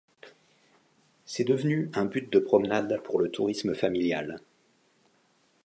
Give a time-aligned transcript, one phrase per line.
[1.25, 4.39] C’est devenu un but de promenade pour le tourisme familial.